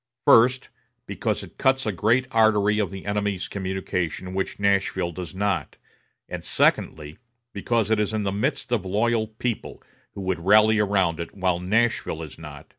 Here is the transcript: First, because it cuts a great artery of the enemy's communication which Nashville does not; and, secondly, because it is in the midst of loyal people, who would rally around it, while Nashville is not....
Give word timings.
First, 0.25 0.69
because 1.05 1.43
it 1.43 1.59
cuts 1.59 1.85
a 1.85 1.91
great 1.91 2.25
artery 2.31 2.79
of 2.79 2.89
the 2.89 3.05
enemy's 3.05 3.47
communication 3.47 4.33
which 4.33 4.59
Nashville 4.59 5.11
does 5.11 5.35
not; 5.35 5.75
and, 6.27 6.43
secondly, 6.43 7.19
because 7.53 7.91
it 7.91 7.99
is 7.99 8.11
in 8.11 8.23
the 8.23 8.31
midst 8.31 8.71
of 8.71 8.83
loyal 8.83 9.27
people, 9.27 9.83
who 10.15 10.21
would 10.21 10.39
rally 10.43 10.79
around 10.79 11.19
it, 11.19 11.35
while 11.35 11.59
Nashville 11.59 12.23
is 12.23 12.39
not.... 12.39 12.67